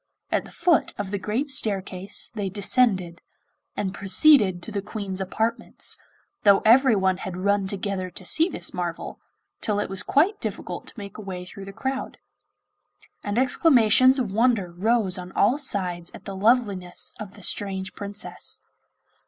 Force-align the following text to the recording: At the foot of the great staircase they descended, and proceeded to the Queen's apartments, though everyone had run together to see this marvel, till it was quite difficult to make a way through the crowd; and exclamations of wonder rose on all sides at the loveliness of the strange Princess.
At 0.31 0.45
the 0.45 0.51
foot 0.51 0.95
of 0.97 1.11
the 1.11 1.19
great 1.19 1.47
staircase 1.51 2.31
they 2.33 2.49
descended, 2.49 3.21
and 3.77 3.93
proceeded 3.93 4.63
to 4.63 4.71
the 4.71 4.81
Queen's 4.81 5.21
apartments, 5.21 5.95
though 6.41 6.61
everyone 6.65 7.17
had 7.17 7.37
run 7.37 7.67
together 7.67 8.09
to 8.09 8.25
see 8.25 8.49
this 8.49 8.73
marvel, 8.73 9.19
till 9.61 9.79
it 9.79 9.91
was 9.91 10.01
quite 10.01 10.41
difficult 10.41 10.87
to 10.87 10.97
make 10.97 11.19
a 11.19 11.21
way 11.21 11.45
through 11.45 11.65
the 11.65 11.71
crowd; 11.71 12.17
and 13.23 13.37
exclamations 13.37 14.17
of 14.17 14.31
wonder 14.31 14.71
rose 14.71 15.19
on 15.19 15.31
all 15.33 15.59
sides 15.59 16.09
at 16.15 16.25
the 16.25 16.35
loveliness 16.35 17.13
of 17.19 17.35
the 17.35 17.43
strange 17.43 17.93
Princess. 17.93 18.59